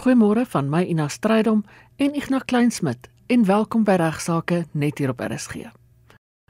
[0.00, 1.58] Goeiemôre van my Ina Strydom
[2.00, 5.66] en Ignas Kleinsmid en welkom by Regsake net hier op RSG.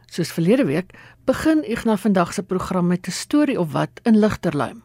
[0.06, 0.92] Soos verlede week
[1.26, 4.82] begin Ignas vandag se program met 'n storie of wat in Ligterluim.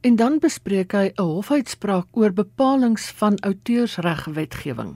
[0.00, 4.94] En dan bespreek hy 'n hofuitspraak oor bepalinge van outeursregwetgewing.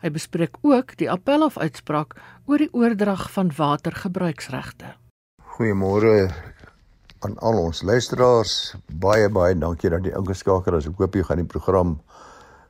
[0.00, 2.14] Hy bespreek ook die appelhof uitspraak
[2.46, 4.94] oor die oordrag van watergebruiksregte.
[5.42, 6.34] Goeiemôre
[7.18, 8.74] aan al ons luisteraars.
[8.86, 10.86] Baie baie dankie dat jy ingeskakel is.
[10.86, 11.96] Ek hoop jy gaan die program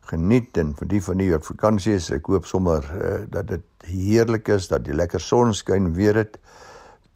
[0.09, 3.88] geniet en vir die van u wat vakansie is, ek hoop sommer uh, dat dit
[3.88, 6.38] heerlik is, dat die lekker son skyn weer dit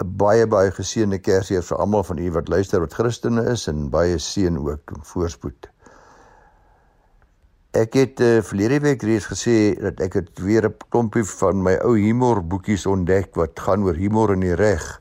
[0.03, 3.91] 'n baie baie geseënde Kersfees vir almal van u wat luister wat Christene is en
[3.91, 5.69] baie seën ook en voorspoed.
[7.73, 11.79] Ek het uh, verlede week reeds gesê dat ek het weer 'n klompie van my
[11.85, 15.01] ou humor boekies ontdek wat gaan oor humor in die reg.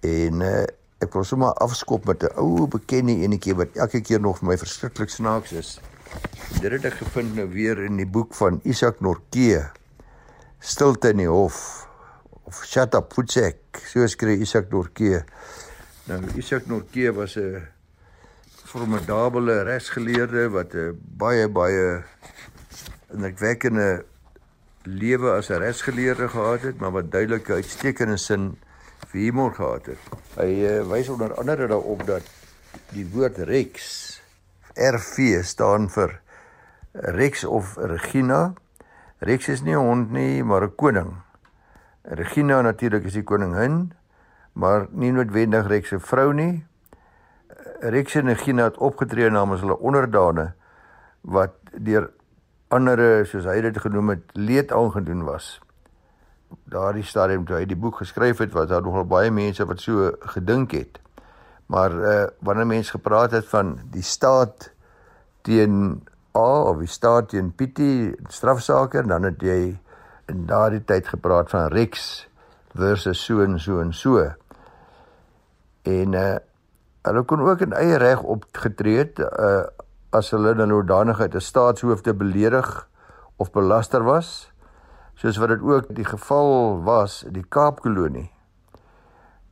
[0.00, 0.66] En uh,
[1.00, 4.56] ek wil sommer afskop met 'n ou bekende enetjie wat elke keer nog vir my
[4.56, 5.80] verskriklik snaaks is.
[6.60, 9.70] Dit het ek gevind nou weer in die boek van Isak Norke.
[10.64, 11.58] Stilte in die hof
[12.48, 13.80] of Shut up Futsek.
[13.90, 15.24] So skryf Isak Norke.
[16.08, 17.66] Nou Isak Norke was 'n
[18.64, 22.02] formidable regsgeleerde wat 'n baie baie
[23.12, 24.04] indrukwekkende
[24.82, 28.56] lewe as 'n regsgeleerde gehad het, maar wat duidelik uitstekende sin
[29.08, 29.98] vir humor gehad het.
[30.36, 32.22] Hy uh, wys onder andere daarop dat
[32.92, 34.03] die woord rex
[34.74, 36.20] RV staan vir
[36.92, 38.54] Rex of Regina.
[39.18, 41.22] Rex is nie 'n hond nie, maar 'n koning.
[42.02, 43.92] Regina natuurlik is die koningin,
[44.52, 46.66] maar nie noodwendig Rex se vrou nie.
[47.80, 50.54] Rex en Regina het opgetree namens hulle onderdane
[51.20, 52.10] wat deur
[52.68, 55.60] ander soos hy dit genoem het leed aangedoen was.
[56.64, 60.12] Daardie stadium toe hy die boek geskryf het, was daar nogal baie mense wat so
[60.20, 61.03] gedink het.
[61.74, 64.70] Maar uh wanneer mense gepraat het van die staat
[65.42, 66.04] teen
[66.36, 69.74] A of die staat teen Pietie strafsaake dan het jy
[70.30, 72.26] in daardie tyd gepraat van Rex
[72.78, 74.22] versus so en so en so.
[75.82, 76.34] En uh
[77.04, 79.64] hulle kon ook in eie reg opgetree het uh
[80.14, 82.70] as hulle in nooddanigheid 'n staatshoofde beledig
[83.36, 84.52] of belaster was
[85.14, 88.33] soos wat dit ook die geval was in die Kaapkolonie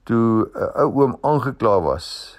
[0.05, 2.39] toe 'n uh, ou oom aangekla was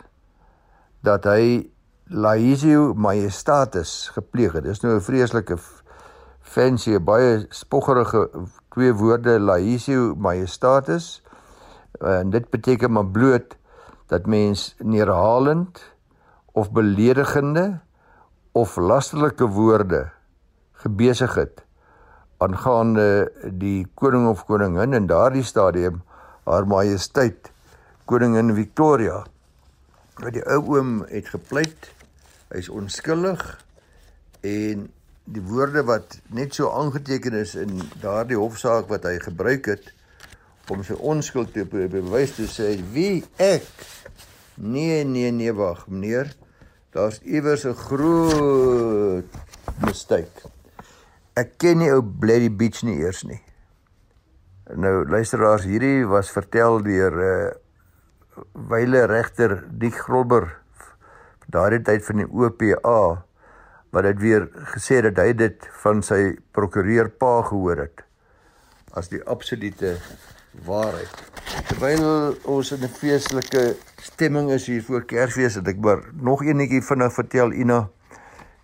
[1.02, 1.70] dat hy
[2.08, 4.64] laizio majestatis gepleeg het.
[4.64, 5.58] Dis nou 'n vreeslike
[6.40, 8.30] fancy baie spoggerige
[8.70, 11.24] twee woorde laizio majestatis
[12.00, 13.56] en dit beteken maar bloot
[14.08, 15.80] dat mens neerhalend
[16.52, 17.80] of beledigende
[18.52, 20.10] of lasterlike woorde
[20.72, 21.64] gebesig het
[22.38, 26.02] aangaande die koning of koningin in daardie stadium
[26.44, 27.53] haar majesteit
[28.10, 29.24] koningin Victoria
[30.20, 31.90] wat die ou oom het gepleit
[32.54, 33.42] hy's onskuldig
[34.46, 34.88] en
[35.24, 39.92] die woorde wat net so aangeteken is in daardie hofsaak wat hy gebruik het
[40.72, 43.68] om sy onskuld te bewys te sê wie ek?
[44.56, 46.34] Nee nee nee wag meneer
[46.94, 49.40] daar's iewers 'n groot
[49.82, 50.54] mistake
[51.40, 53.40] ek ken nie ou Bloody Beach nie eers nie.
[54.78, 57.63] Nou luisteraars, hierdie was vertel deur 'n uh, eh,
[58.54, 60.50] wyle regter Dick Grobber
[61.54, 63.26] daardie tyd van die OPA
[63.94, 68.06] wat dit weer gesê dat hy dit van sy prokureur pa gehoor het
[68.98, 69.96] as die absolute
[70.66, 71.14] waarheid.
[71.70, 76.82] Terwyl ons in 'n feestelike stemming is hier voor Kersfees, het ek maar nog eenetjie
[76.82, 77.90] vinnig vertel Ina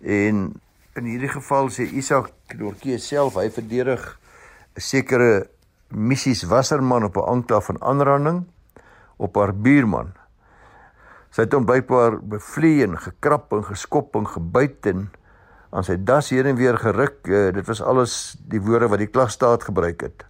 [0.00, 0.60] en
[0.94, 4.18] in hierdie geval sê Isak Dorkie self hy verdedig
[4.76, 5.50] 'n sekere
[5.88, 8.46] Missies Wasserman op 'n aanklag van aanranding
[9.20, 10.14] op haar buurman.
[11.30, 15.08] Sy het hom bypaar bevlie en gekrap en geskop en gebyt en
[15.70, 17.20] aan sy das heen en weer geruk.
[17.28, 18.14] Uh, dit was alles
[18.50, 20.26] die woorde wat die klagstaat gebruik het.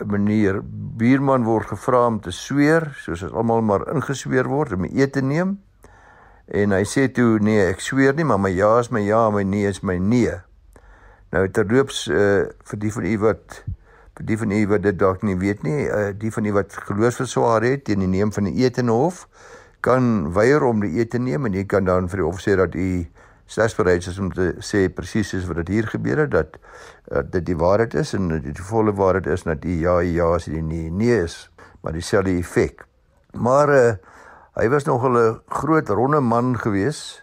[0.00, 0.62] 'n Meneer
[0.96, 5.20] buurman word gevra om te sweer, soos dit almal maar ingesweer word om eet te
[5.20, 5.58] neem.
[6.48, 9.44] En hy sê toe nee, ek sweer nie, maar my ja is my ja, my
[9.44, 10.32] nee is my nee.
[11.30, 13.60] Nou terloops uh, vir die van u wat
[14.24, 17.62] die van u wat dit dalk nie weet nie, uh, die van u wat geloofsverswaar
[17.62, 19.26] het teen die neem van die ete in hof,
[19.80, 22.56] kan weier om die ete te neem en jy kan dan vir die hof sê
[22.60, 22.88] dat u
[23.50, 26.58] slegs bereid is om te sê presies soos wat dit hier gebeur het dat
[27.10, 30.34] uh, dit die waarheid is en dit die volle waarheid is dat u ja ja
[30.36, 31.50] is en nee nee is,
[31.80, 32.84] maar dieselfde effek.
[33.32, 33.92] Maar uh,
[34.60, 37.22] hy was nog 'n groot ronde man gewees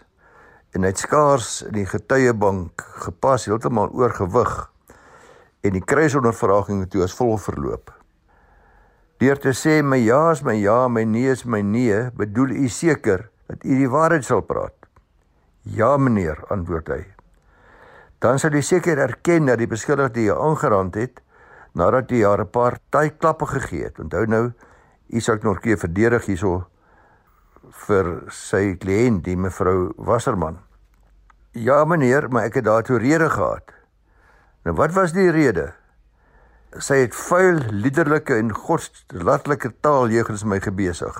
[0.72, 4.70] en hy het skaars in die getuiebank gepas heeltemal oorgewig
[5.62, 7.92] en die kruisondervraging toe as vol verloop.
[9.18, 12.68] Deur te sê my ja is my ja, my nee is my nee, bedoel u
[12.68, 14.74] seker dat u die waarheid sal praat?
[15.62, 17.04] Ja meneer, antwoord hy.
[18.18, 21.20] dan sal jy seker erken dat die beskuldigde jou aangerand het
[21.78, 23.98] nadat jy haar 'n paar taai klappe gegee het.
[23.98, 24.52] Onthou nou,
[25.08, 26.66] Isak Norke verdedig hierso
[27.86, 30.58] vir sy kliënt, die mevrou Wasserman.
[31.52, 33.77] Ja meneer, maar ek het daartoe rede gehad.
[34.66, 35.70] Nou wat was die rede?
[36.78, 41.16] Sy het vuil, liderlike en godslatelike taal jegens my gebesig.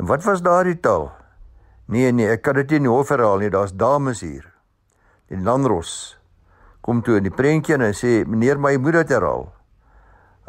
[0.00, 1.10] En wat was daardie taal?
[1.92, 4.46] Nee nee, ek kan dit nie in die hof herhaal nie, daar's dames hier.
[5.28, 6.16] Die landros
[6.82, 9.50] kom toe in die prentjie en hy sê meneer, my moet dit herhaal.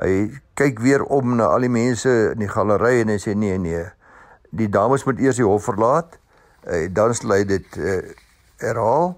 [0.01, 0.13] Hy
[0.57, 3.83] kyk weer om na al die mense in die galery en hy sê nee nee.
[4.53, 6.17] Die dames moet eers die hof verlaat.
[6.63, 7.99] Uh, dan sal hy dit uh,
[8.63, 9.13] herhaal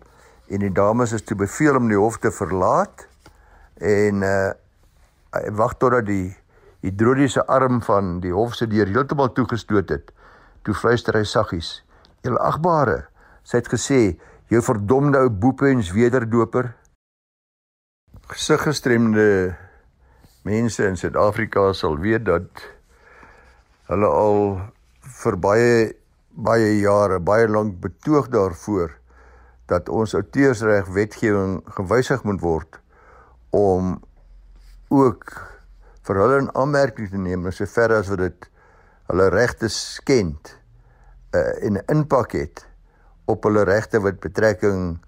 [0.48, 3.08] en die dames is toe beveel om die hof te verlaat
[3.82, 4.52] en uh,
[5.36, 6.36] hy wag totdat die
[6.86, 10.12] hidroliese arm van die hof se deur heeltemal toegestoot het.
[10.64, 11.82] Toe fluister hy saggies:
[12.24, 13.08] "Julle agbare,
[13.44, 14.18] sy het gesê,
[14.54, 16.74] jou verdomde ou boepens wederdoper."
[18.30, 19.56] Gesiggestremde
[20.46, 22.66] mense in Suid-Afrika sal weet dat
[23.90, 24.42] hulle al
[25.22, 25.74] vir baie
[26.36, 28.92] baie jare baie lank betoog daarvoor
[29.72, 32.80] dat ons outeursreg wetgewing gewysig moet word
[33.50, 33.96] om
[34.94, 35.32] ook
[36.06, 38.50] vir hulle 'n aanmerking te neem sover as wat dit
[39.10, 40.58] hulle regte skend
[41.34, 42.68] uh, en impak het
[43.26, 45.00] op hulle regte wat betrekking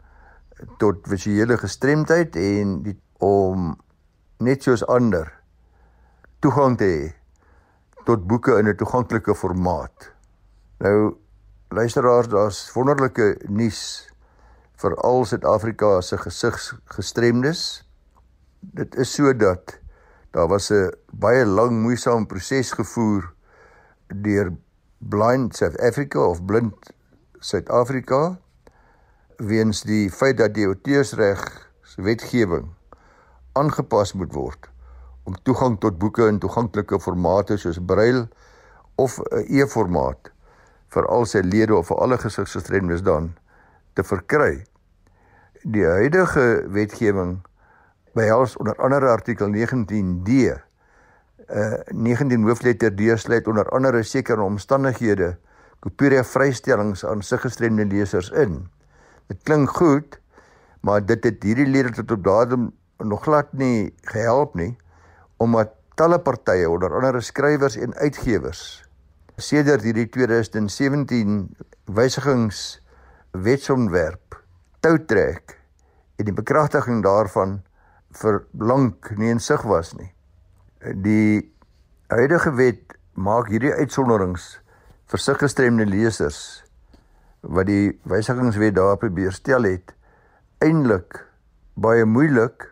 [0.78, 3.76] tot visuele gestremdheid en die om
[4.38, 5.30] net soos ander
[6.42, 7.06] toegang te hê
[8.06, 10.14] tot boeke in 'n toeganklike formaat.
[10.80, 11.18] Nou
[11.70, 14.10] luisteraars, daar's wonderlike nuus
[14.78, 17.62] vir al Suid-Afrika se gesigsgestremdes.
[18.62, 19.80] Dit is sodat
[20.32, 23.34] daar was 'n baie lang moeisame proses gevoer
[24.08, 24.54] deur
[25.00, 26.94] Blind South Africa of Blind
[27.40, 28.38] Suid-Afrika
[29.38, 31.42] weens die feit dat die outeursreg
[31.84, 32.70] se wetgewing
[33.54, 34.70] aangepas moet word
[35.24, 38.28] om toegang tot boeke in toeganklike formate soos brail
[38.96, 40.32] of 'n e-formaat
[40.94, 43.34] vir al sy lede of vir alle gesigsgestremdes dan
[43.98, 44.62] te verkry.
[45.66, 47.40] Die huidige wetgewing
[48.18, 50.32] behels onder andere artikel 19D
[51.48, 55.38] uh 19 hoofletter D sluit onder andere sekere omstandighede
[55.80, 58.66] kopiereg vrystellings aan siggestremde lesers in.
[59.32, 60.20] Dit klink goed,
[60.82, 64.76] maar dit het hierdie lede tot op datum nog glad nie gehelp nie
[65.38, 68.84] omdat talle partye onder andere skrywers en uitgewers
[69.38, 71.56] sedert hierdie 2017
[71.94, 72.82] wysigings
[73.44, 74.38] wetsontwerp
[74.82, 75.58] tou trek
[76.18, 77.60] en die bekragtiging daarvan
[78.22, 80.10] vir lank nie in sig was nie.
[80.82, 81.54] Die
[82.14, 84.58] huidige wet maak hierdie uitsonderings
[85.12, 86.64] vir siggestremde lesers
[87.42, 89.94] wat die wysigingswet daar probeer stel het
[90.64, 91.22] eintlik
[91.76, 92.72] baie moeilik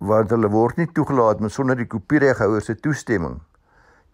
[0.00, 3.40] want hulle word nie toegelaat met sonder die kopiereghouer se toestemming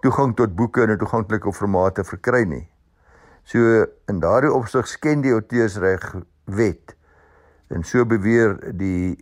[0.04, 2.68] toegang tot boeke in 'n toeganklike formate verkry nie.
[3.46, 6.02] So in daardie opsig skend die auteursreg
[6.50, 6.96] wet
[7.70, 9.14] en so beweer die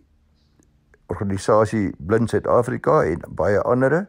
[1.13, 4.07] organisasie Blind Suid-Afrika en baie ander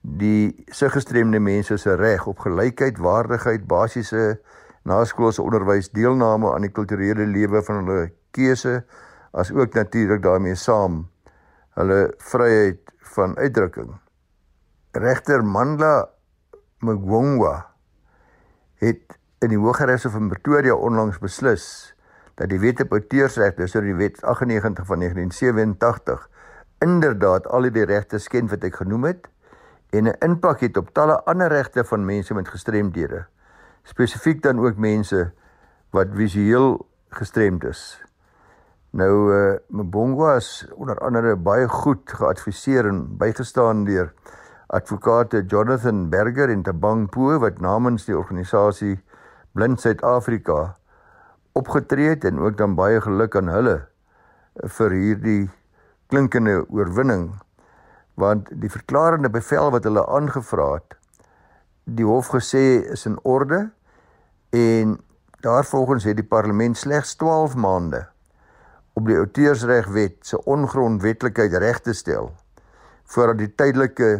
[0.00, 4.40] die siggestremde mense se reg op gelykheid, waardigheid, basiese
[4.88, 8.82] naskoolse onderwys, deelname aan die kulturele lewe van hulle keuse
[9.36, 11.06] as ook natuurlik daarmee saam
[11.80, 13.94] hulle vryheid van uitdrukking.
[14.92, 16.10] Regter Mandla
[16.84, 17.54] Mgongwa
[18.80, 21.64] het in die Hooggeregshof in Pretoria onlangs beslis
[22.36, 26.26] dat die wet op auteursreg, dis oor die wet 98 van 1987,
[26.84, 29.28] inderdaad al die regte skend wat ek genoem het
[29.96, 33.24] en 'n impak het op talle ander regte van mense met gestremdhede.
[33.82, 35.32] Spesifiek dan ook mense
[35.90, 38.04] wat visueel gestremd is.
[38.90, 44.12] Nou uh Mbongwa is onder andere baie goed geadviseer en bygestaan deur
[44.66, 49.00] advokate Jonathan Berger en Tabang Po wat namens die organisasie
[49.60, 50.76] Blind Suid-Afrika
[51.52, 53.74] opgetree het en ook dan baie geluk aan hulle
[54.76, 55.42] vir hierdie
[56.08, 57.26] klinkende oorwinning
[58.22, 60.96] want die verklarende bevel wat hulle aangevra het
[61.98, 62.62] die hof gesê
[62.96, 63.58] is in orde
[64.62, 64.96] en
[65.44, 68.06] daarvolgens het die parlement slegs 12 maande
[68.96, 72.32] op die outeursregwet se ongrondwetlikheid reg te stel
[73.12, 74.10] voordat die tydelike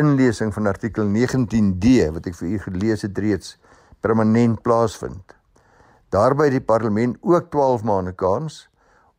[0.00, 3.58] inlesing van artikel 19D wat ek vir u gelees het reeds
[4.00, 5.34] permanent plaasvind.
[6.14, 8.66] Daarby die parlement ook 12 maande kans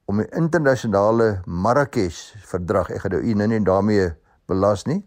[0.08, 4.12] om die internasionale Marrakesh verdrag, ek gaan nou u nou nie daarmee
[4.48, 5.02] belas nie.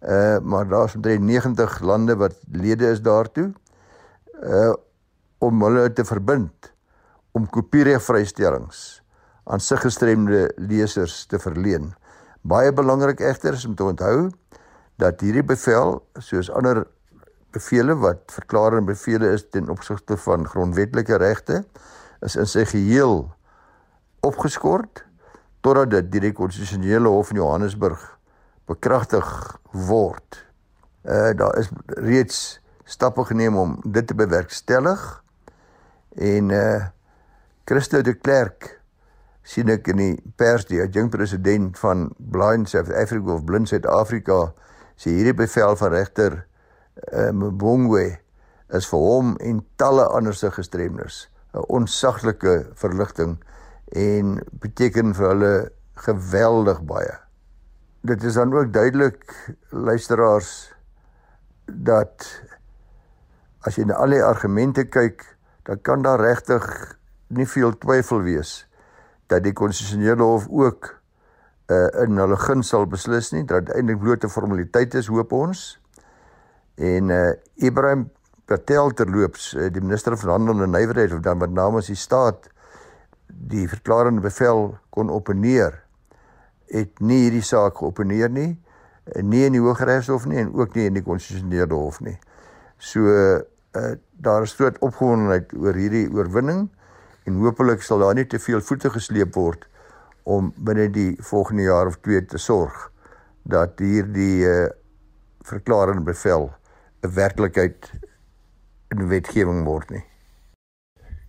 [0.00, 3.52] Uh maar daar's omtrent 90 lande wat lede is daartoe
[4.42, 4.74] uh
[5.38, 6.72] om hulle te verbind
[7.36, 9.02] om kopiereg vrystellings
[9.44, 11.92] aan sig gestremde lesers te verleen.
[12.42, 14.30] Baie belangrik egter is om te onthou
[14.96, 16.86] dat hierdie bevel soos ander
[17.56, 21.62] bevele wat verklarende bevele is ten opsigte van grondwetlike regte
[22.24, 23.24] is in sy geheel
[24.26, 25.04] opgeskort
[25.64, 28.02] totdat dit deur die konstitusionele hof in Johannesburg
[28.70, 29.26] bekragtig
[29.88, 30.42] word.
[31.06, 31.70] Uh daar is
[32.02, 35.02] reeds stappe geneem om dit te bewerkstellig
[36.14, 36.86] en uh
[37.66, 38.76] Christo de Klerk
[39.46, 43.86] sien ek in die pers die adjunkt president van Blind South Africa of Blind South
[43.90, 44.52] Africa
[44.94, 46.44] sê hierdie bevel van regter
[47.32, 48.18] Mbongwe
[48.74, 53.36] is vir hom en talle ander se gestremdes 'n onsaglike verligting
[53.92, 57.14] en beteken vir hulle geweldig baie.
[58.00, 60.72] Dit is dan ook duidelik luisteraars
[61.66, 62.26] dat
[63.60, 65.24] as jy na al die argumente kyk,
[65.66, 66.96] dan kan daar regtig
[67.28, 68.66] nie veel twyfel wees
[69.26, 70.92] dat die konstitusionele hof ook
[71.66, 75.64] uh, in hulle guns sal beslis nie dat eintlik blote formaliteit is hoop ons
[76.76, 78.10] en uh, Ibrahim
[78.46, 82.50] Patel terloops uh, die minister van handel en nywerheid of dan wat namens die staat
[83.26, 85.82] die verklarende bevel kon opneer
[86.72, 88.52] het nie hierdie saak geopeneer nie
[89.22, 92.16] nie in die Hooggeregshof nie en ook nie in die konstitusionele hof nie.
[92.78, 96.66] So uh, daar is groot opgewondenheid oor hierdie oorwinning
[97.26, 99.66] en hopelik sal daar nie te veel voete gesleep word
[100.26, 102.88] om binne die volgende jaar of twee te sorg
[103.46, 104.66] dat hierdie uh,
[105.46, 106.50] verklarende bevel
[107.06, 107.90] 'n werklikheid
[108.88, 110.04] in wetgewing word nie.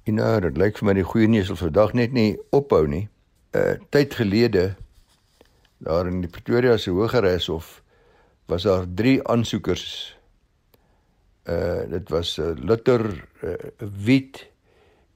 [0.07, 3.09] En nou, dit lyk vir my die goeie nuus sal vandag net nie ophou nie.
[3.53, 4.75] 'n uh, Tyd gelede
[5.77, 7.83] daar in die Pretoria se Hooggeregshof
[8.45, 10.17] was daar 3 aansoekers.
[11.43, 14.47] Uh dit was uh, Luther uh, Wit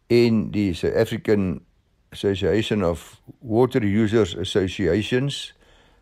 [0.08, 1.66] en die South African
[2.10, 5.56] Association of Water Users Associations.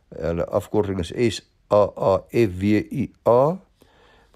[0.09, 3.07] Hulle afkorting is SAAFWIA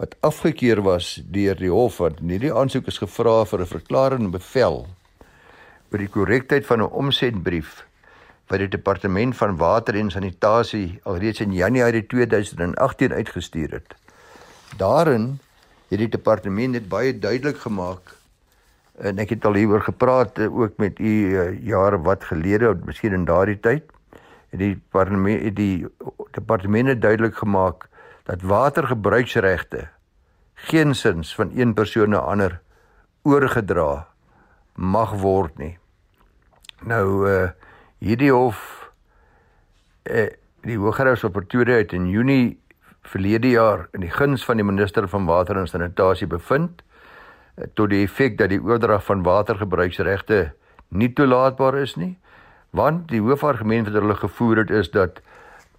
[0.04, 4.76] wat afgekeur was deur die hof wat hierdie aansoek is gevra vir 'n verklarende bevel
[5.92, 7.86] oor die korrektheid van 'n omsendbrief
[8.52, 13.96] wat die departement van water en sanitasie alreeds in Januarie 2018 uitgestuur het.
[14.78, 15.40] Daarin
[15.88, 18.18] het die departement net baie duidelik gemaak
[19.00, 23.14] en ek het al hieroor gepraat eh, ook met u uh, jare wat gelede, miskien
[23.14, 23.84] in daardie tyd,
[24.50, 25.88] het die departement die
[26.32, 27.88] departement het duidelik gemaak
[28.24, 29.88] dat watergebruiksregte
[30.54, 32.62] geensins van een persoon na ander
[33.24, 34.08] oorgedra
[34.76, 35.78] mag word nie.
[36.84, 37.50] Nou uh
[38.04, 38.60] hierdie hof
[40.04, 40.30] uh
[40.64, 42.60] die Hooggeregshof Pretoria het in Junie
[43.04, 47.92] verlede jaar in die guns van die minister van water en sanitasie bevind uh, tot
[47.92, 50.54] die effek dat die oordrag van watergebruiksregte
[50.88, 52.14] nie toelaatbaar is nie
[52.72, 55.20] want die hoofargument wat hulle gevoer het is dat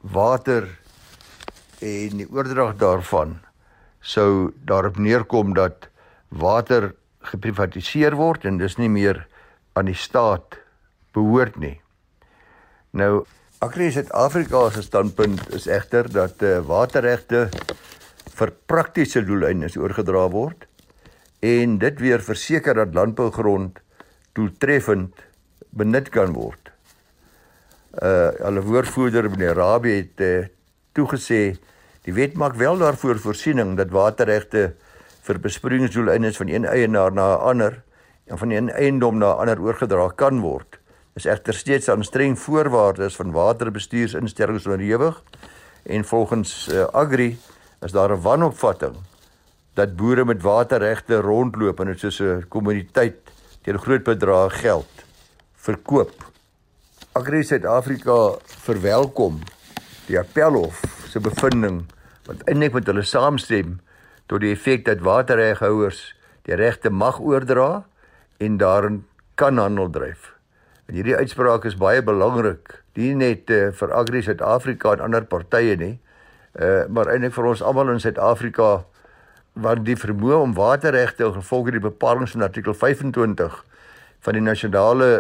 [0.01, 0.69] water
[1.85, 3.39] en die oordrag daarvan
[4.05, 5.89] sou daarop neerkom dat
[6.29, 6.93] water
[7.31, 9.25] geprivatiseer word en dis nie meer
[9.77, 10.59] aan die staat
[11.17, 11.77] behoort nie.
[12.93, 13.25] Nou
[13.65, 17.49] Agri Suid-Afrika se standpunt is egter dat uh, waterregte
[18.35, 20.67] vir praktiese doeleindes oorgedra word
[21.45, 23.81] en dit weer verseker dat landbougrond
[24.37, 25.23] doeltreffend
[25.75, 26.71] benut kan word.
[27.95, 30.47] Uh hulle woordvoerder meneer Rabie het uh,
[30.97, 31.55] toegesê
[32.05, 34.75] Die wet maak wel daarvoor voorsiening dat waterregte
[35.25, 37.83] vir besproeiingsdoeleindes van een eienaar na 'n ander
[38.27, 40.79] en van een eiendom na 'n ander oorgedra kan word.
[41.15, 45.23] Is egter steeds aan streng voorwaardes van waterbestuursinstellings onderhewig
[45.83, 47.39] en volgens uh, Agri
[47.81, 48.97] is daar 'n wanopvatting
[49.75, 53.17] dat boere met waterregte rondloop en dit soos 'n kommuniteit
[53.63, 54.93] teen groot bedrae geld
[55.57, 56.33] verkoop.
[57.13, 59.39] Agri Suid-Afrika verwelkom
[60.07, 61.85] die appelhof se bevinding
[62.29, 63.79] wat eintlik met hulle saamstem
[64.31, 66.15] tot die effek dat waterreghouers
[66.49, 67.85] die regte mag oordra
[68.41, 69.03] en daarin
[69.35, 70.33] kan handel dryf.
[70.89, 75.77] En hierdie uitspraak is baie belangrik, nie net uh, vir Agri Suid-Afrika en ander partye
[75.81, 75.95] nie,
[76.61, 78.85] uh, maar eintlik vir ons almal in Suid-Afrika
[79.55, 83.61] want die vermoë om waterregte gevolg die bepalinge van artikel 25
[84.27, 85.11] van die nasionale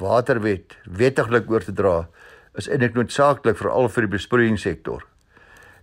[0.00, 1.96] waterwet wettiglik oor te dra
[2.58, 5.09] is eintlik noodsaaklik veral vir die besproeiingssektor.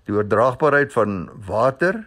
[0.07, 1.99] Die oordraagbaarheid van water,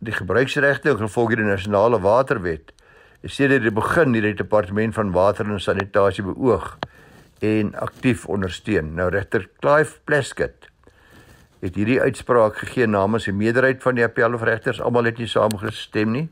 [0.00, 2.72] die gebruiksregte en gevolg die nasionale waterwet
[3.20, 6.78] is sedert die begin deur die departement van water en sanitasie beoog
[7.44, 8.94] en aktief ondersteun.
[8.96, 10.70] Nou regter Clive Plesket
[11.60, 14.80] het hierdie uitspraak gegee namens 'n meerderheid van die appelhofregters.
[14.80, 16.28] Almal het nie saamgestem nie.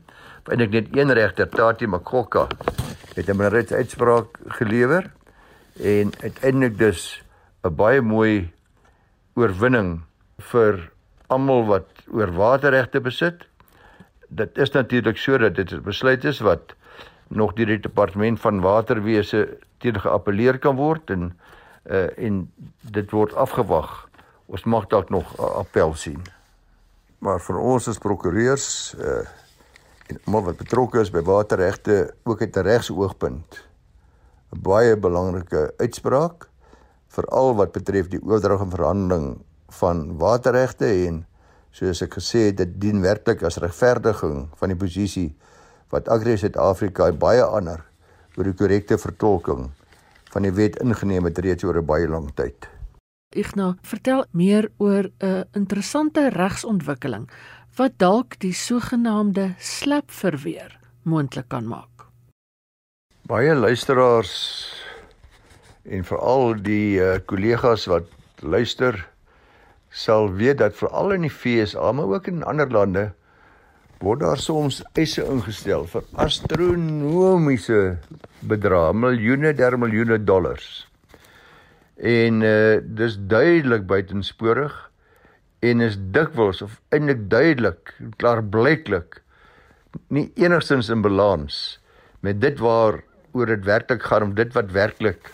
[0.49, 2.47] Eintlik net een regter, Tati Makokka,
[3.13, 5.11] het 'n minderheidsuitspraak gelewer
[5.77, 7.23] en uiteindelik dus
[7.63, 8.51] 'n baie mooi
[9.35, 10.08] oorwinning
[10.39, 10.91] vir
[11.27, 13.45] almal wat oor waterregte besit.
[14.29, 16.73] Dit is natuurlik sodat dit 'n besluit is wat
[17.27, 21.39] nog deur die departement van waterwese teen geappeleer kan word en
[21.85, 24.09] uh, en dit word afgewag.
[24.45, 26.21] Ons mag dalk nog 'n appel sien.
[27.19, 29.25] Maar vir ons as prokureurs uh
[30.09, 33.65] en almal wat betrokke is by waterregte ook uit 'n regsoogpunt
[34.51, 36.49] 'n baie belangrike uitspraak
[37.07, 39.27] veral wat betref die oordrag en verhandeling
[39.71, 41.25] van waterregte en
[41.71, 45.29] soos ek gesê het dit dien werklik as regverdiging van die posisie
[45.93, 47.83] wat Agri Suid-Afrika baie ander
[48.37, 49.69] oor die korrekte vertolking
[50.33, 52.69] van die wet ingeneem het reeds oor 'n baie lang tyd.
[53.35, 57.29] Igna, vertel meer oor 'n interessante regsontwikkeling
[57.75, 62.07] wat dalk die sogenaamde slap verweer moontlik kan maak.
[63.27, 64.33] Baie luisteraars
[65.83, 68.07] en veral die uh, kollegas wat
[68.41, 69.09] luister
[69.99, 73.09] sal weet dat veral in die FSA maar ook in ander lande
[73.99, 77.79] word daar soms eise ingestel vir astronomiese
[78.47, 80.85] bedrae, miljoene der miljoene dollars.
[81.99, 84.77] En uh dis duidelik buitensporig
[85.67, 87.91] en is dikwels of eintlik duidelik
[88.21, 89.19] klaarblyklik
[90.15, 91.57] nie enigstens in balans
[92.23, 93.01] met dit waar
[93.35, 95.33] oor dit werklik gaan om dit wat werklik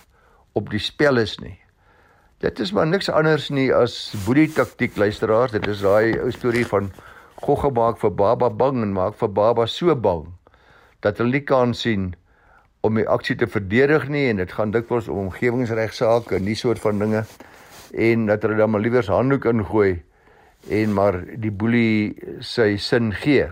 [0.58, 1.60] op die spel is nie.
[2.46, 5.56] Dit is maar niks anders nie as boedie taktik luisteraars.
[5.56, 6.92] Dit is daai ou storie van
[7.42, 10.28] Gogga maak vir Baba bang en maak vir Baba so bang
[11.02, 12.12] dat hulle nie kan sien
[12.86, 16.84] om die aksie te verdedig nie en dit gaan dikwels om omgewingsregsaake en die soort
[16.86, 17.24] van dinge
[18.10, 20.04] en dat hulle dan maar liewers handdoek ingooi
[20.70, 22.14] en maar die boelie
[22.46, 23.50] sy sin gee.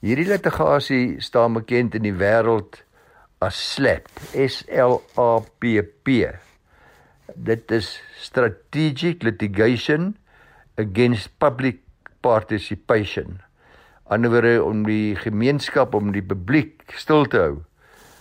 [0.00, 2.80] Hierdie litigasie staan bekend in die wêreld
[3.44, 5.30] as SLAP, S L A
[5.60, 6.45] P P.
[7.34, 10.16] Dit is strategic litigation
[10.78, 11.80] against public
[12.20, 13.40] participation.
[14.06, 17.56] Anderswoorde om die gemeenskap om die publiek stil te hou.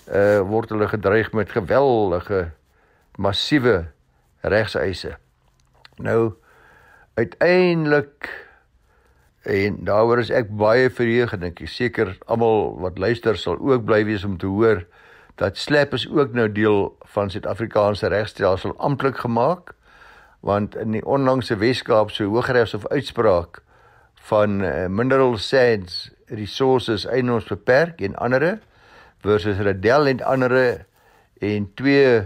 [0.10, 2.50] Uh word hulle gedreig met geweldige
[3.22, 3.86] massiewe
[4.42, 5.16] regseise.
[6.02, 6.34] Nou
[7.16, 8.30] uiteindelik
[9.46, 14.02] en daaroor is ek baie verheug en ek seker almal wat luister sal ook bly
[14.10, 14.82] wees om te hoor
[15.36, 19.74] dat slap is ook nou deel van Suid-Afrikaanse regstelsel amptelik gemaak
[20.40, 23.64] want in die onlangse Wes-Kaapse Hooggeregshof uitspraak
[24.30, 28.60] van uh, mineral sands resources eienoors beperk en andere
[29.26, 30.86] versus Redel en andere
[31.42, 32.22] en twee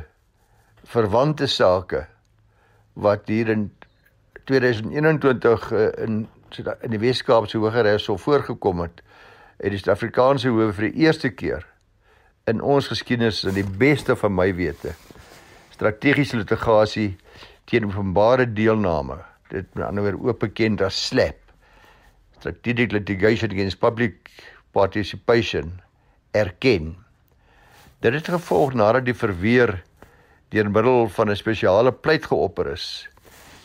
[0.84, 2.06] verwante sake
[2.94, 3.72] wat hier in
[4.44, 6.28] 2021 uh, eh, in
[6.82, 9.02] in die Weskaapse Hooggeregshof voorgekom het
[9.58, 11.66] het die Suid-Afrikaanse hof vir die eerste keer
[12.50, 14.96] in ons geskiedenis in die beste van my wete
[15.76, 17.12] strategiese litigasie
[17.70, 19.22] teen openbare deelname
[19.54, 21.38] dit met ander woorde ook bekend as SLAP
[22.40, 24.32] strategic litigation against public
[24.72, 25.82] participation
[26.32, 26.96] erken.
[28.00, 29.82] Dit het gevolg nadat die verweer
[30.54, 33.10] deur middel van 'n spesiale pleit geopper is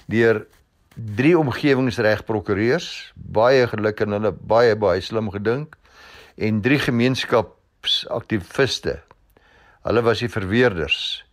[0.07, 0.47] deur
[0.95, 5.77] drie omgewingsregprokureurs, baie geluk en hulle baie baie slim gedink
[6.37, 6.79] en drie
[7.85, 9.03] gemeenskapsaktiviste.
[9.85, 11.25] Hulle was die verweerders.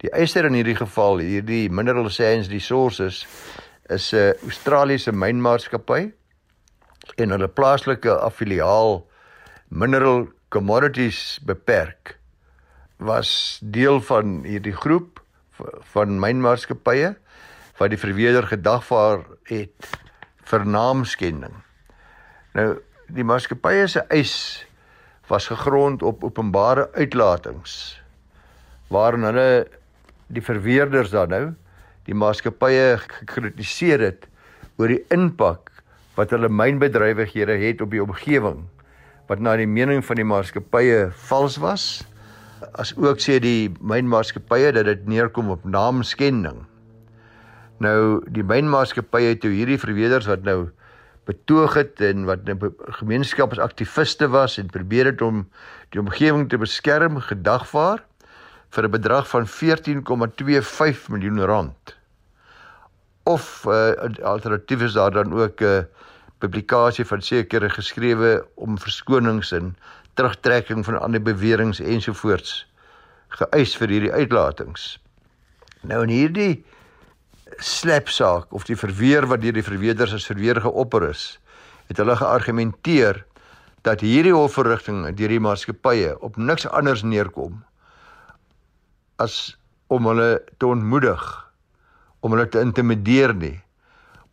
[0.00, 3.26] Die eiser in hierdie geval, hierdie Mineral Sands Resources
[3.88, 6.12] is 'n Australiese mynmaatskappy
[7.16, 9.06] en hulle plaaslike affiliaal
[9.68, 12.18] Mineral Commodities beperk
[12.98, 15.20] was deel van hierdie groep
[15.92, 17.16] van mynmaatskappye
[17.78, 19.98] wat die verweerder gedagvaar het
[20.44, 21.54] vir naamskending.
[22.54, 24.67] Nou die maatskappye se eis
[25.28, 28.00] was gegrond op openbare uitlatings
[28.92, 29.66] waarin hulle
[30.32, 31.44] die verweerders dan nou
[32.08, 34.28] die maatskappye gekritiseer het
[34.80, 35.72] oor die impak
[36.16, 38.64] wat hulle mynbedrywighede het op die omgewing
[39.28, 41.88] wat na die mening van die maatskappye vals was
[42.80, 46.64] as ook sê die mynmaatskappye dat dit neerkom op naamskending.
[47.82, 50.70] Nou die mynmaatskappye toe hierdie verweders wat nou
[51.28, 55.44] betoog het en wat nou gemeenskapsaktiviste was en probeer het om
[55.92, 58.04] die omgewing te beskerm gedagvaar
[58.72, 61.96] vir 'n bedrag van 14,25 miljoen rand
[63.28, 63.92] of uh,
[64.24, 65.82] alternatief is daar dan ook 'n uh,
[66.38, 69.76] publikasie van sekere geskrewe om verskonings en
[70.14, 72.66] terugtrekking van ander beweringe ensovoorts
[73.28, 74.98] geëis vir hierdie uitlatings.
[75.80, 76.64] Nou in hierdie
[77.58, 81.38] slapsaak of die verweer wat deur die verweerders as verweer geopper is,
[81.88, 83.24] het hulle geargumenteer
[83.86, 87.62] dat hierdie hofverrigting deur die maatskappye op niks anders neerkom
[89.18, 89.56] as
[89.88, 91.22] om hulle te ontmoedig,
[92.20, 93.56] om hulle te intimideer nie,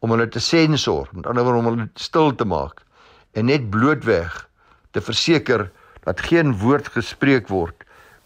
[0.03, 2.83] om hulle te sensor, met ander woorde om hulle stil te maak
[3.35, 4.35] en net blootweg
[4.95, 5.69] te verseker
[6.05, 7.83] dat geen woord gespreek word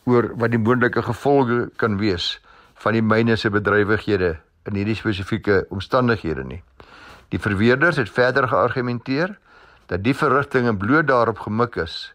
[0.09, 2.37] oor wat die moontlike gevolge kan wees
[2.83, 4.35] van die myne se bedrywighede
[4.69, 6.61] in hierdie spesifieke omstandighede nie.
[7.33, 9.35] Die verweerders het verder geargumenteer
[9.89, 12.11] dat die verrigtinge bloot daarop gemik is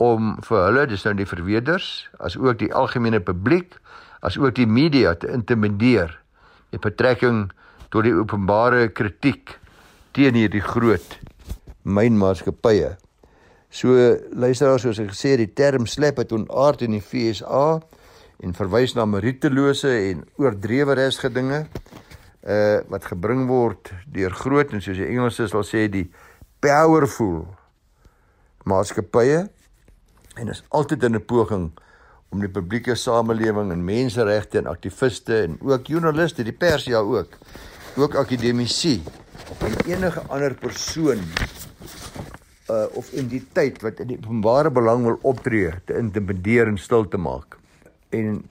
[0.00, 3.76] om vir hulle, dis nou die verweerders, as ook die algemene publiek,
[4.24, 6.14] as ook die media te intimideer
[6.72, 7.50] met betrekking
[7.92, 9.58] tot die openbare kritiek
[10.16, 11.18] teen hierdie groot
[11.84, 12.94] mynmaatskappye.
[13.70, 13.94] So
[14.34, 17.80] luisteraars soos ek gesê die term slap het onaard in die FSA
[18.40, 21.64] en verwys na maritelose en oordrewe resgedinge
[22.40, 26.06] uh wat gebring word deur groot en soos die Engelse sal sê die
[26.64, 27.42] powerful
[28.64, 29.44] maatskappye
[30.40, 31.70] en is altyd in 'n poging
[32.30, 37.34] om die publieke samelewing en menseregte en aktiviste en ook joernaliste, die pers ja ook,
[37.98, 39.00] ook akademici
[39.58, 41.24] en enige ander persoon
[42.70, 47.18] uh of entiteit wat in die openbare belang wil optree te intimideer en stil te
[47.18, 47.59] maak.
[48.10, 48.44] En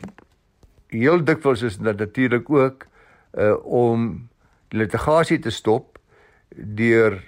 [0.88, 2.86] heel dikwels is dit natuurlik ook
[3.38, 4.28] uh om
[4.70, 6.00] litigasie te stop
[6.56, 7.20] deur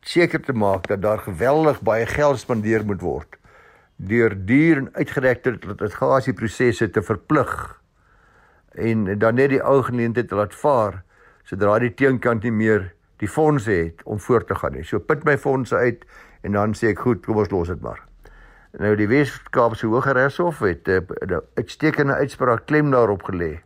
[0.00, 3.36] seker te maak dat daar geweldig baie geld spandeer moet word
[3.96, 7.52] deur duur en uitgerekte litigasieprosesse te verplig
[8.74, 11.02] en dan net die ou geleentheid te laat vaar
[11.44, 12.90] sodra die teenkant nie meer
[13.22, 14.84] die fondse het om voort te gaan nie.
[14.84, 16.02] So put my fondse uit
[16.44, 18.02] en dan sê ek goed, kom ons los dit maar.
[18.74, 23.62] Nou die Wes-Kaapse Hooggeregshof het 'n uh, uitstekende uitspraak klem daarop gelê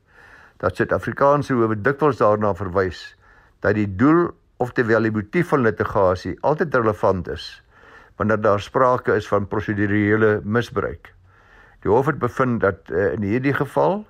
[0.57, 3.17] dat Suid-Afrikaanse howe dikwels daarna verwys
[3.61, 7.63] dat die doel of terwyl die motief van litigasie altyd relevant is
[8.17, 11.15] wanneer daar sprake is van prosedurele misbruik.
[11.81, 14.05] Die hof het bevind dat uh, in hierdie geval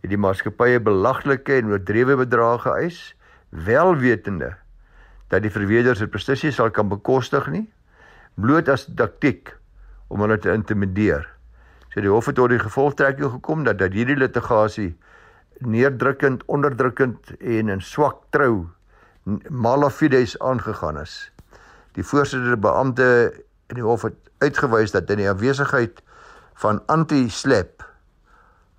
[0.00, 3.16] het die maatskappye belaglike en oordrewe bedrae geëis,
[3.50, 4.54] wel wetende
[5.28, 7.68] dat die verweerders se prestasie sal kan bekostig nie,
[8.34, 9.58] bloot as taktiek
[10.08, 11.26] om hulle te intimideer.
[11.92, 14.92] So die hof het tot die gevolgtrekking gekom dat dat hierdie litigasie
[15.64, 18.68] neerdrukkend, onderdrukkend en in swak trou
[19.50, 21.16] malafides aangegaan is.
[21.96, 23.08] Die voorsitter beampte
[23.68, 26.00] in die hof het uitgewys dat in die afwesigheid
[26.62, 27.84] van anti-slap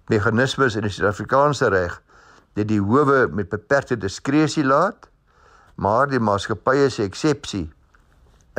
[0.09, 1.99] meganismes in die Suid-Afrikaanse reg
[2.57, 5.05] dit die howe met beperkte diskresie laat,
[5.79, 7.67] maar die maatskappye se eksepsie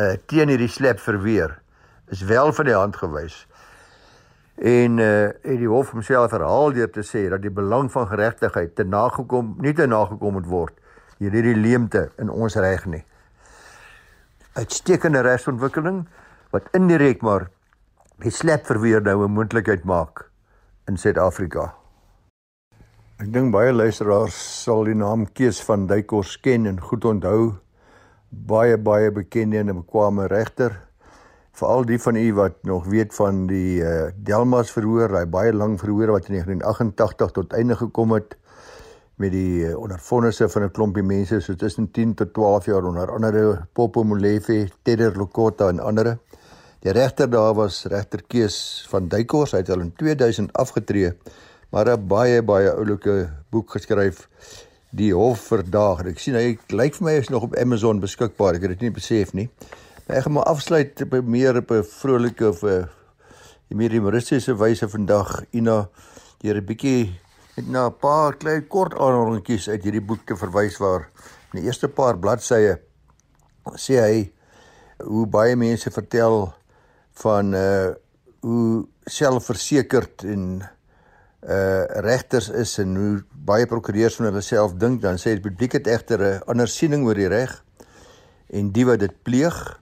[0.01, 1.59] uh teen hierdie slap verweer
[2.11, 3.47] is wel van die hand gewys.
[4.61, 8.75] En uh het die hof homself herhaal deur te sê dat die belang van geregtigheid
[8.77, 10.77] te nagekom nie te nagekom moet word
[11.21, 13.03] hierdie leemte in ons reg nie.
[14.57, 16.05] Uitstekende regsontwikkeling
[16.55, 17.49] wat indirek maar
[18.25, 20.31] die slap verweer nou 'n moontlikheid maak
[20.89, 21.75] in Suid-Afrika.
[23.21, 27.55] Ek dink baie luisteraars sal die naam Kees van Duykors ken en goed onthou.
[28.31, 30.90] Baie baie bekende en bekwame regter.
[31.61, 35.75] Veral die van u wat nog weet van die uh, Delmas verhoor, daai baie lang
[35.77, 38.37] verhoor wat in 1988 tot einde gekom het
[39.21, 43.13] met die uh, ondervonnisse van 'n klompie mense so tussen 10 tot 12 jaar onder
[43.13, 46.19] andere Popo Molefe, Tedder Lokota en ander.
[46.81, 51.13] Die regter daar was regter Kees van Duykors, hy het al in 2000 afgetree,
[51.71, 54.29] maar 'n baie baie oulike boek geskryf
[54.91, 56.07] Die Hof verdaag.
[56.07, 58.55] Ek sien hy lyk vir my is nog op Amazon beskikbaar.
[58.55, 59.51] Ek het dit nie besef nie.
[60.11, 62.89] Ek gaan maar afsluit op 'n meer op 'n vrolike of 'n
[63.69, 65.45] meer humoristiese wyse vandag.
[65.51, 65.89] Ina
[66.39, 67.21] deur 'n bietjie
[67.57, 71.09] net na 'n paar klein kort aanhalingetjies uit hierdie boek te verwys waar
[71.53, 72.81] in die eerste paar bladsye
[73.77, 74.33] sê hy
[74.99, 76.53] hoe baie mense vertel
[77.23, 77.91] van uh
[78.41, 80.63] hoe selfversekerd en
[81.43, 85.73] uh regters is en hoe baie prokureurs van hulle self dink dan sê die publiek
[85.73, 87.65] het egter 'n ander siening oor die reg
[88.51, 89.81] en die wat dit pleeg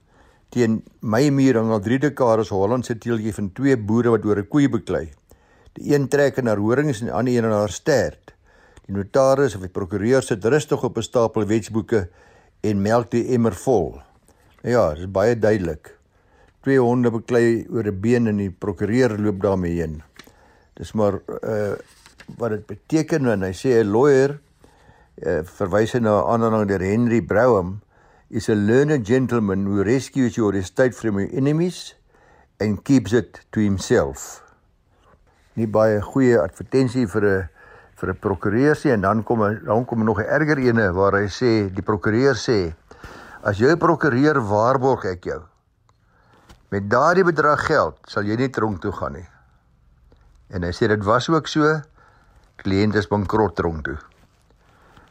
[0.51, 4.49] teen my muur hang al 3 dekades Hollandse teeltjie van twee boere wat oor 'n
[4.49, 5.09] koei beklei
[5.79, 8.33] Die een trek na horings en die ander een na haar stert.
[8.87, 12.09] Die notaris of die prokureur sit rustig op 'n stapel wetsboeke
[12.61, 14.01] en melk die emmer vol.
[14.63, 15.95] Ja, dit is baie duidelik.
[16.63, 20.03] Twee honde beklei oor 'n been en die prokureur loop daarmee heen.
[20.75, 21.77] Dis maar uh
[22.37, 24.41] wat dit beteken wanneer hy sê 'n lawyer
[25.23, 27.81] uh, verwys na 'n aanhaling deur Henry Brougham
[28.31, 31.95] is a learned gentleman who rescues your estate from your enemies
[32.61, 34.43] and keeps it to himself
[35.57, 37.49] nie baie goeie advertensie vir 'n
[37.99, 41.29] vir 'n prokureur sê en dan kom dan kom nog 'n erger ene waar hy
[41.29, 42.75] sê die prokureur sê
[43.43, 45.43] as jy prokureur waarborg ek jou
[46.69, 49.27] met daardie bedrag geld sal jy nie tronk toe gaan nie.
[50.53, 51.81] En hy sê dit was ook so
[52.61, 53.97] kliënt is bankrot dronk toe.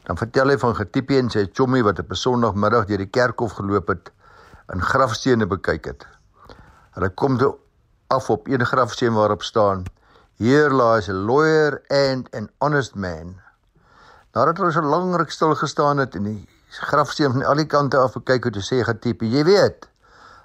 [0.07, 3.57] Dan vertel hy van Getipie en sy chommy wat op 'n Sondagmiddag deur die kerkhof
[3.59, 4.11] geloop het
[4.71, 6.05] en grafstene bekyk het.
[6.95, 7.57] Hulle kom toe
[8.07, 9.83] af op een grafsteen waarop staan:
[10.37, 13.35] Here lies a lawyer and an honest man.
[14.31, 18.13] Nadat hulle so lank stil gestaan het en die grafsteen van al die kante af
[18.13, 19.89] gekyk het, sê Getipie: "Jy weet,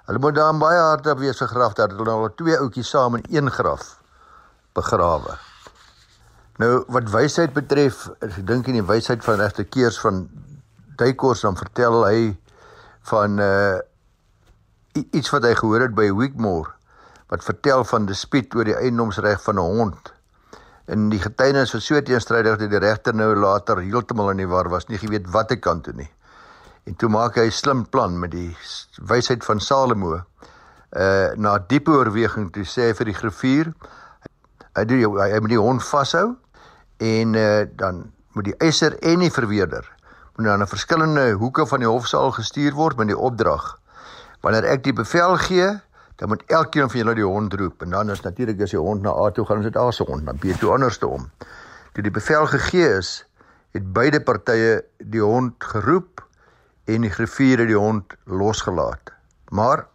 [0.05, 3.25] hulle moet daar baie hard op wees gegraf dat hulle al twee ouetjies saam in
[3.29, 3.99] een graf
[4.73, 5.52] begrawe."
[6.61, 8.05] Nou wat wysheid betref,
[8.45, 10.27] dink in die wysheid van regte keers van
[10.99, 12.19] Duykors dan vertel hy
[13.09, 13.81] van uh
[14.93, 16.69] iets wat hy gehoor het by Wigmore
[17.33, 20.11] wat vertel van dispuut oor die eiendomsreg van 'n hond.
[20.85, 24.69] In die getuienis was so teenstrydig dat die regter nou later heeltemal in die war
[24.69, 26.11] was, nie geweet wat hy kan doen nie.
[26.85, 28.55] En toe maak hy 'n slim plan met die
[29.01, 30.21] wysheid van Salomo.
[30.91, 33.73] Uh na diepe oorweging toe sê hy vir die griffier
[34.75, 36.35] hy doen hy, hy moet die hond vashou
[36.97, 39.93] en uh, dan moet die eiser en die verweerder
[40.35, 43.75] moet dan na verskillende hoeke van die hofsaal gestuur word met die opdrag.
[44.41, 45.67] Wanneer ek die bevel gee,
[46.17, 49.05] dan moet elkeen van julle die hond roep en dan is natuurlik as die hond
[49.05, 51.29] na A toe gaan, is dit A se hond, dan B toe anderste om.
[51.93, 53.11] Toe die bevel gegee is,
[53.77, 56.23] het beide partye die hond geroep
[56.89, 59.13] en die griffier het die hond losgelaat.
[59.53, 59.85] Maar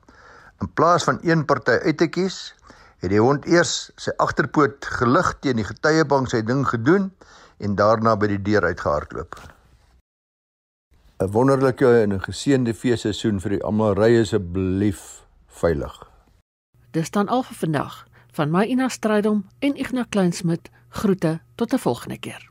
[0.62, 2.54] in plaas van een party uit te kies,
[3.02, 7.10] het die hond eers sy agterpoot gelig teen die getuiebank sy ding gedoen
[7.58, 9.38] en daarna by die deur uitgehardloop.
[11.18, 13.94] 'n Wonderlike en 'n geseënde feesseisoen vir almal.
[13.94, 16.10] Ry asseblief veilig.
[16.90, 18.06] Dis dan al vir vandag.
[18.32, 22.48] Van my Ina Strydom en Ignas Kleinsmid groete tot 'n volgende keer.